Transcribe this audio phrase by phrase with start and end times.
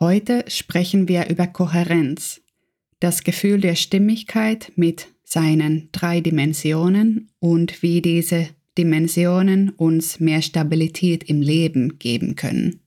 [0.00, 2.40] Heute sprechen wir über Kohärenz,
[3.00, 8.46] das Gefühl der Stimmigkeit mit seinen drei Dimensionen und wie diese
[8.78, 12.78] Dimensionen uns mehr Stabilität im Leben geben können.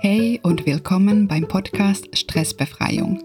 [0.00, 3.22] Hey und willkommen beim Podcast Stressbefreiung.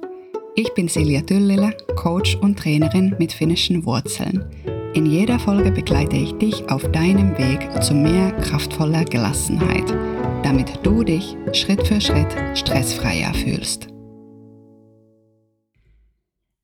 [0.55, 4.45] Ich bin Silja Düllele, Coach und Trainerin mit finnischen Wurzeln.
[4.93, 9.93] In jeder Folge begleite ich dich auf deinem Weg zu mehr kraftvoller Gelassenheit–
[10.43, 13.87] damit du dich Schritt für Schritt stressfreier fühlst.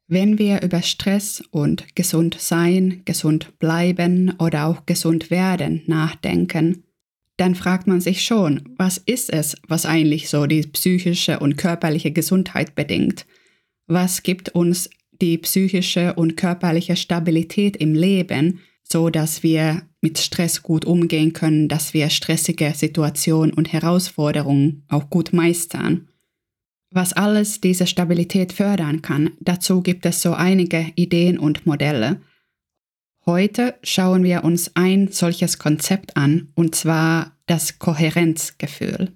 [0.08, 6.84] Wenn wir über Stress und gesund sein, gesund bleiben oder auch gesund werden nachdenken,
[7.38, 12.12] dann fragt man sich schon, was ist es, was eigentlich so die psychische und körperliche
[12.12, 13.26] Gesundheit bedingt?
[13.88, 14.90] Was gibt uns
[15.22, 21.68] die psychische und körperliche Stabilität im Leben, so dass wir mit Stress gut umgehen können,
[21.68, 26.08] dass wir stressige Situationen und Herausforderungen auch gut meistern.
[26.92, 32.22] Was alles diese Stabilität fördern kann, dazu gibt es so einige Ideen und Modelle.
[33.26, 39.12] Heute schauen wir uns ein solches Konzept an, und zwar das Kohärenzgefühl.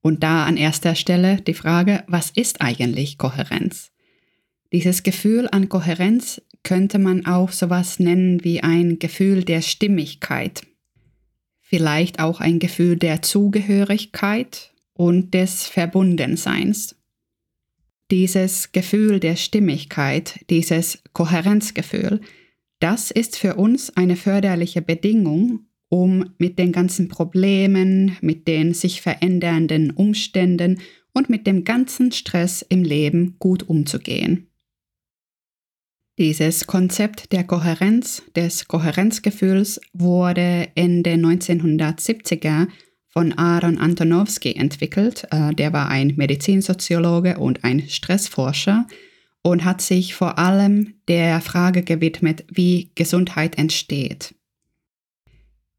[0.00, 3.92] Und da an erster Stelle die Frage, was ist eigentlich Kohärenz?
[4.72, 10.62] Dieses Gefühl an Kohärenz könnte man auch sowas nennen wie ein Gefühl der Stimmigkeit.
[11.60, 16.96] Vielleicht auch ein Gefühl der Zugehörigkeit und des Verbundenseins.
[18.10, 22.20] Dieses Gefühl der Stimmigkeit, dieses Kohärenzgefühl,
[22.80, 29.00] das ist für uns eine förderliche Bedingung, um mit den ganzen Problemen, mit den sich
[29.00, 30.80] verändernden Umständen
[31.12, 34.47] und mit dem ganzen Stress im Leben gut umzugehen.
[36.18, 42.66] Dieses Konzept der Kohärenz, des Kohärenzgefühls wurde Ende 1970er
[43.06, 45.28] von Aaron Antonowski entwickelt.
[45.30, 48.88] Äh, der war ein Medizinsoziologe und ein Stressforscher
[49.42, 54.34] und hat sich vor allem der Frage gewidmet, wie Gesundheit entsteht.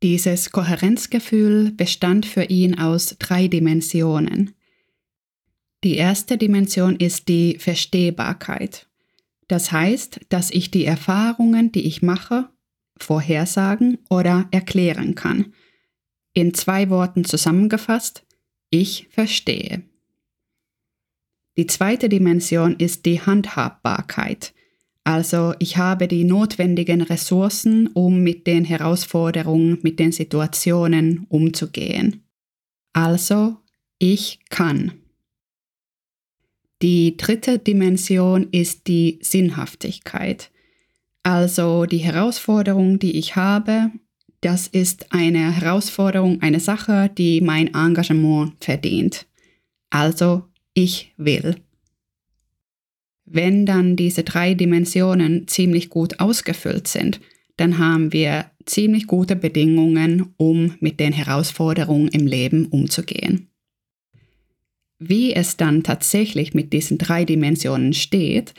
[0.01, 4.56] Dieses Kohärenzgefühl bestand für ihn aus drei Dimensionen.
[5.83, 8.88] Die erste Dimension ist die Verstehbarkeit.
[9.49, 12.49] Das heißt, dass ich die Erfahrungen, die ich mache,
[12.97, 15.53] vorhersagen oder erklären kann.
[16.33, 18.25] In zwei Worten zusammengefasst,
[18.69, 19.81] ich verstehe.
[21.57, 24.53] Die zweite Dimension ist die Handhabbarkeit.
[25.03, 32.23] Also ich habe die notwendigen Ressourcen, um mit den Herausforderungen, mit den Situationen umzugehen.
[32.93, 33.57] Also
[33.97, 34.91] ich kann.
[36.81, 40.50] Die dritte Dimension ist die Sinnhaftigkeit.
[41.23, 43.91] Also die Herausforderung, die ich habe,
[44.41, 49.25] das ist eine Herausforderung, eine Sache, die mein Engagement verdient.
[49.89, 51.57] Also ich will.
[53.25, 57.19] Wenn dann diese drei Dimensionen ziemlich gut ausgefüllt sind,
[57.57, 63.48] dann haben wir ziemlich gute Bedingungen, um mit den Herausforderungen im Leben umzugehen.
[64.99, 68.53] Wie es dann tatsächlich mit diesen drei Dimensionen steht,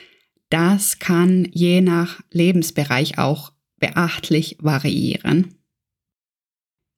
[0.48, 5.54] das kann je nach Lebensbereich auch beachtlich variieren.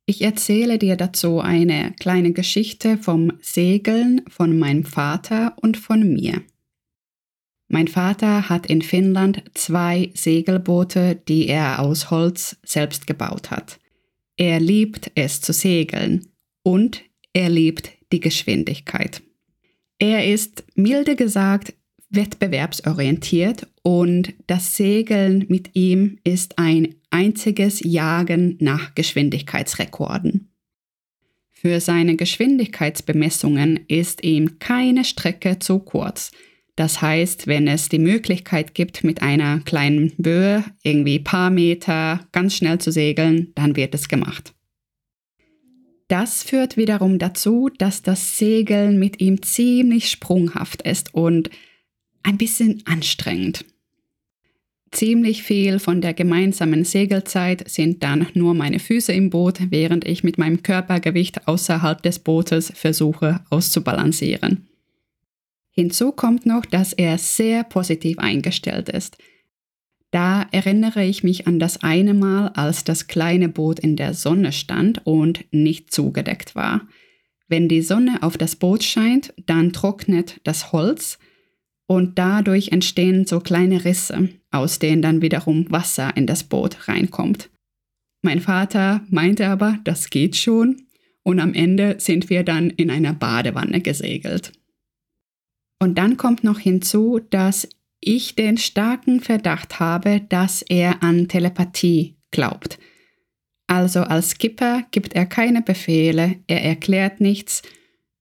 [0.07, 6.43] Ich erzähle dir dazu eine kleine Geschichte vom Segeln von meinem Vater und von mir.
[7.69, 13.81] Mein Vater hat in Finnland zwei Segelboote, die er aus Holz selbst gebaut hat.
[14.37, 16.29] Er liebt es zu segeln
[16.63, 17.03] und
[17.33, 19.23] er liebt die Geschwindigkeit.
[20.03, 21.75] Er ist milde gesagt
[22.11, 30.49] wettbewerbsorientiert und das Segeln mit ihm ist ein einziges Jagen nach Geschwindigkeitsrekorden.
[31.53, 36.33] Für seine Geschwindigkeitsbemessungen ist ihm keine Strecke zu kurz.
[36.75, 42.57] Das heißt, wenn es die Möglichkeit gibt, mit einer kleinen Böe irgendwie paar Meter ganz
[42.57, 44.53] schnell zu segeln, dann wird es gemacht.
[46.13, 51.49] Das führt wiederum dazu, dass das Segeln mit ihm ziemlich sprunghaft ist und
[52.23, 53.65] ein bisschen anstrengend.
[54.91, 60.23] Ziemlich viel von der gemeinsamen Segelzeit sind dann nur meine Füße im Boot, während ich
[60.23, 64.69] mit meinem Körpergewicht außerhalb des Bootes versuche auszubalancieren.
[65.71, 69.17] Hinzu kommt noch, dass er sehr positiv eingestellt ist–
[70.13, 74.53] da erinnere ich mich an das eine Mal, als das kleine Boot in der Sonne
[74.53, 76.87] stand und nicht zugedeckt war.
[77.49, 81.19] Wenn die Sonne auf das Boot scheint, dann trocknet das Holz
[81.87, 87.51] und dadurch entstehen so kleine Risse, aus denen dann wiederum Wasser in das Boot reinkommt.
[88.23, 90.83] Mein Vater meinte aber, das geht schon
[91.23, 94.53] und am Ende sind wir dann in einer Badewanne gesegelt.
[95.81, 97.69] Und dann kommt noch hinzu, dass
[98.03, 102.79] ich den starken Verdacht habe, dass er an Telepathie glaubt.
[103.67, 107.63] Also als Skipper gibt er keine Befehle, er erklärt nichts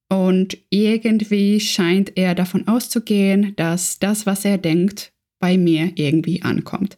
[0.07, 6.95] und irgendwie scheint er davon auszugehen, dass das, was er denkt, bei mir irgendwie ankommt.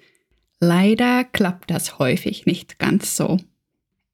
[0.60, 3.38] Leider klappt das häufig nicht ganz so.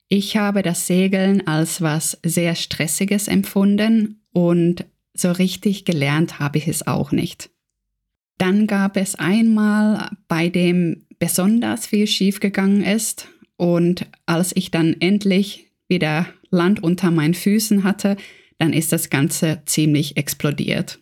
[0.07, 6.67] Ich habe das Segeln als was sehr Stressiges empfunden und so richtig gelernt habe ich
[6.67, 7.49] es auch nicht.
[8.39, 13.27] Dann gab es einmal, bei dem besonders viel schiefgegangen ist
[13.57, 18.15] und als ich dann endlich wieder Land unter meinen Füßen hatte,
[18.57, 20.99] dann ist das Ganze ziemlich explodiert.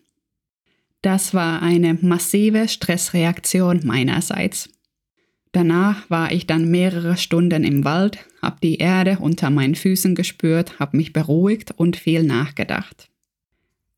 [1.03, 4.69] Das war eine massive Stressreaktion meinerseits.
[5.51, 10.79] Danach war ich dann mehrere Stunden im Wald, habe die Erde unter meinen Füßen gespürt,
[10.79, 13.09] habe mich beruhigt und viel nachgedacht.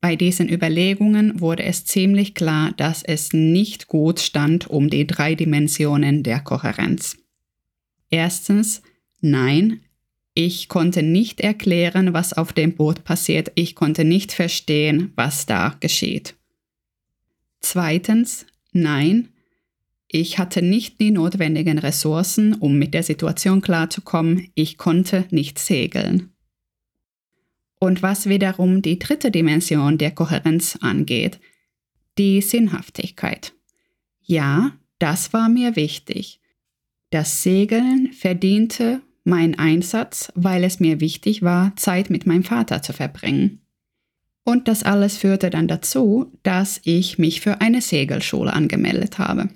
[0.00, 5.34] Bei diesen Überlegungen wurde es ziemlich klar, dass es nicht gut stand um die drei
[5.34, 7.18] Dimensionen der Kohärenz.
[8.08, 8.82] Erstens,
[9.20, 9.80] nein,
[10.32, 15.76] ich konnte nicht erklären, was auf dem Boot passiert, ich konnte nicht verstehen, was da
[15.80, 16.34] geschieht.
[17.60, 19.28] Zweitens, nein,
[20.08, 26.30] ich hatte nicht die notwendigen Ressourcen, um mit der Situation klarzukommen, ich konnte nicht segeln.
[27.80, 31.40] Und was wiederum die dritte Dimension der Kohärenz angeht,
[32.18, 33.54] die Sinnhaftigkeit.
[34.20, 36.40] Ja, das war mir wichtig.
[37.08, 42.92] Das Segeln verdiente meinen Einsatz, weil es mir wichtig war, Zeit mit meinem Vater zu
[42.92, 43.62] verbringen.
[44.44, 49.48] Und das alles führte dann dazu, dass ich mich für eine Segelschule angemeldet habe,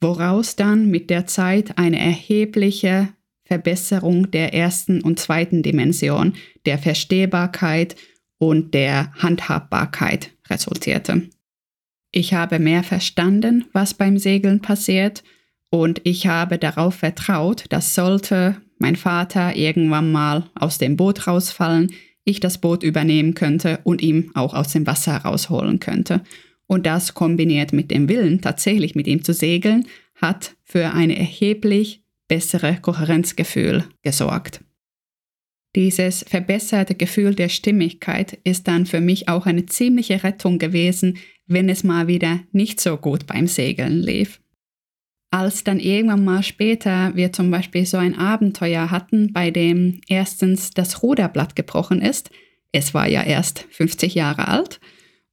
[0.00, 3.08] woraus dann mit der Zeit eine erhebliche
[3.48, 6.34] Verbesserung der ersten und zweiten Dimension,
[6.66, 7.96] der Verstehbarkeit
[8.36, 11.22] und der Handhabbarkeit resultierte.
[12.12, 15.24] Ich habe mehr verstanden, was beim Segeln passiert,
[15.70, 21.92] und ich habe darauf vertraut, dass sollte mein Vater irgendwann mal aus dem Boot rausfallen,
[22.24, 26.22] ich das Boot übernehmen könnte und ihm auch aus dem Wasser rausholen könnte.
[26.66, 32.02] Und das kombiniert mit dem Willen, tatsächlich mit ihm zu segeln, hat für eine erheblich
[32.28, 34.60] bessere Kohärenzgefühl gesorgt.
[35.76, 41.68] Dieses verbesserte Gefühl der Stimmigkeit ist dann für mich auch eine ziemliche Rettung gewesen, wenn
[41.68, 44.40] es mal wieder nicht so gut beim Segeln lief.
[45.30, 50.70] Als dann irgendwann mal später wir zum Beispiel so ein Abenteuer hatten, bei dem erstens
[50.70, 52.30] das Ruderblatt gebrochen ist,
[52.72, 54.80] es war ja erst 50 Jahre alt,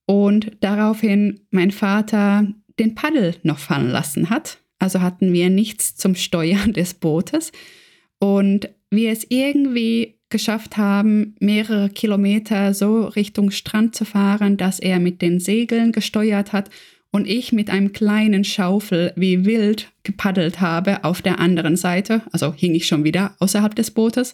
[0.05, 2.47] und daraufhin mein Vater
[2.77, 7.51] den Paddel noch fallen lassen hat, also hatten wir nichts zum Steuern des Bootes.
[8.19, 14.99] Und wir es irgendwie geschafft haben, mehrere Kilometer so Richtung Strand zu fahren, dass er
[14.99, 16.69] mit den Segeln gesteuert hat
[17.11, 22.53] und ich mit einem kleinen Schaufel wie wild gepaddelt habe auf der anderen Seite, also
[22.53, 24.33] hing ich schon wieder außerhalb des Bootes.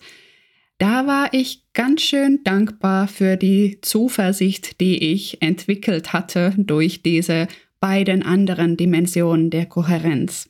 [0.80, 7.48] Da war ich ganz schön dankbar für die Zuversicht, die ich entwickelt hatte durch diese
[7.82, 10.48] beiden anderen Dimensionen der Kohärenz.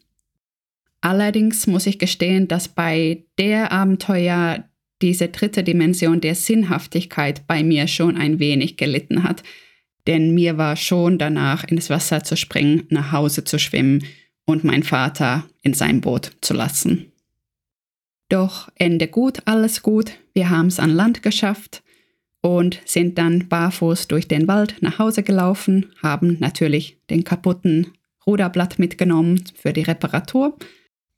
[1.02, 4.66] Allerdings muss ich gestehen, dass bei der Abenteuer
[5.02, 9.42] diese dritte Dimension der Sinnhaftigkeit bei mir schon ein wenig gelitten hat,
[10.06, 14.04] denn mir war schon danach ins Wasser zu springen, nach Hause zu schwimmen
[14.46, 17.12] und meinen Vater in sein Boot zu lassen.
[18.30, 21.82] Doch Ende gut, alles gut, wir haben es an Land geschafft
[22.42, 27.88] und sind dann barfuß durch den Wald nach Hause gelaufen, haben natürlich den kaputten
[28.26, 30.58] Ruderblatt mitgenommen für die Reparatur.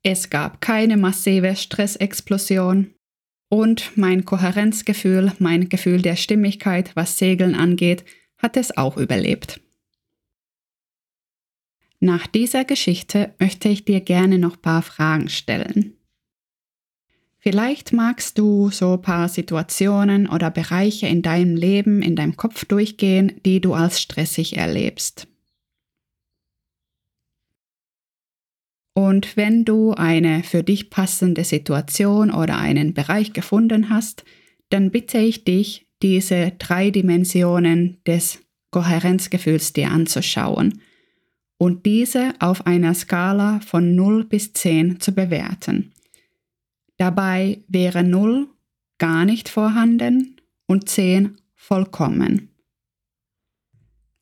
[0.03, 2.93] Es gab keine massive Stressexplosion
[3.49, 8.03] und mein Kohärenzgefühl, mein Gefühl der Stimmigkeit, was Segeln angeht,
[8.37, 9.61] hat es auch überlebt.
[11.99, 15.93] Nach dieser Geschichte möchte ich dir gerne noch ein paar Fragen stellen.
[17.43, 22.63] Vielleicht magst du so ein paar Situationen oder Bereiche in deinem Leben, in deinem Kopf
[22.63, 25.27] durchgehen, die du als stressig erlebst.
[28.93, 34.23] Und wenn du eine für dich passende Situation oder einen Bereich gefunden hast,
[34.69, 38.39] dann bitte ich dich, diese drei Dimensionen des
[38.71, 40.79] Kohärenzgefühls dir anzuschauen
[41.57, 45.92] und diese auf einer Skala von 0 bis 10 zu bewerten.
[47.03, 48.47] Dabei wäre 0
[48.97, 52.47] gar nicht vorhanden und 10 vollkommen.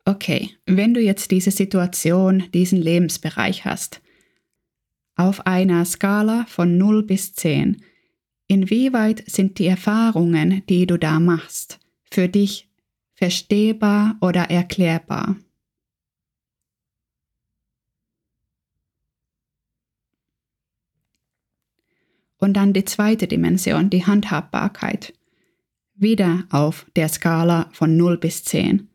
[0.04, 4.02] Okay, wenn du jetzt diese Situation, diesen Lebensbereich hast,
[5.16, 7.84] auf einer Skala von 0 bis 10,
[8.48, 11.78] inwieweit sind die Erfahrungen, die du da machst,
[12.10, 12.68] für dich
[13.14, 15.36] verstehbar oder erklärbar?
[22.41, 25.13] Und dann die zweite Dimension, die Handhabbarkeit.
[25.93, 28.89] Wieder auf der Skala von 0 bis 10.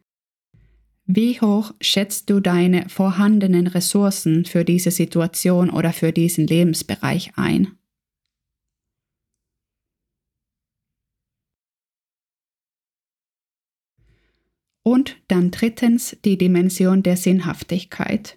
[1.05, 7.79] Wie hoch schätzt du deine vorhandenen Ressourcen für diese Situation oder für diesen Lebensbereich ein?
[14.83, 18.37] Und dann drittens die Dimension der Sinnhaftigkeit.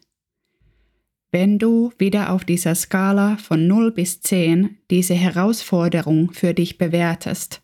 [1.32, 7.62] Wenn du wieder auf dieser Skala von 0 bis 10 diese Herausforderung für dich bewertest,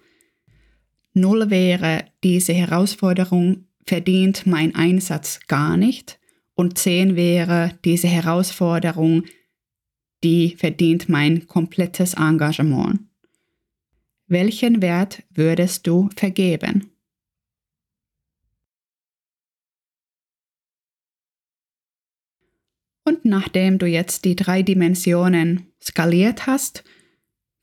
[1.13, 6.19] 0 wäre, diese Herausforderung verdient mein Einsatz gar nicht
[6.53, 9.23] und 10 wäre, diese Herausforderung,
[10.23, 12.99] die verdient mein komplettes Engagement.
[14.27, 16.94] Welchen Wert würdest du vergeben?
[23.07, 26.83] Und nachdem du jetzt die drei Dimensionen skaliert hast,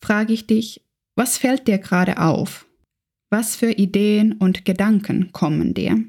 [0.00, 2.66] frage ich dich, was fällt dir gerade auf?
[3.30, 6.04] Was für Ideen und Gedanken kommen dir?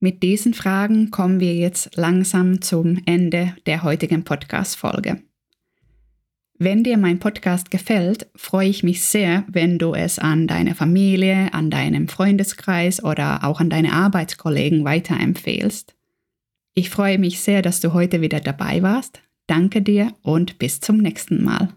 [0.00, 5.22] Mit diesen Fragen kommen wir jetzt langsam zum Ende der heutigen Podcast-Folge.
[6.56, 11.52] Wenn dir mein Podcast gefällt, freue ich mich sehr, wenn du es an deine Familie,
[11.52, 15.96] an deinem Freundeskreis oder auch an deine Arbeitskollegen weiterempfehlst.
[16.74, 19.20] Ich freue mich sehr, dass du heute wieder dabei warst.
[19.48, 21.70] Danke dir und bis zum nächsten Mal.